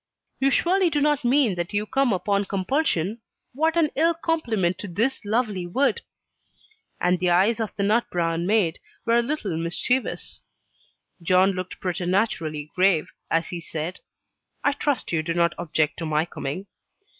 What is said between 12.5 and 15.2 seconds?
grave, as he said, "I trust